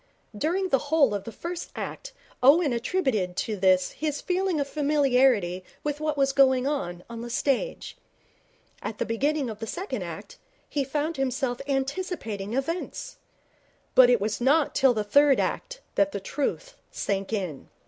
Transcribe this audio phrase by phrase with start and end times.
[0.35, 2.11] During the whole of the first act
[2.41, 7.29] Owen attributed to this his feeling of familiarity with what was going on on the
[7.29, 7.95] stage.
[8.81, 13.17] At the beginning of the second act he found himself anticipating events.
[13.93, 17.69] But it was not till the third act that the truth sank in.